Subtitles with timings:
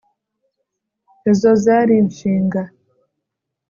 [1.31, 2.61] izo zari inshinga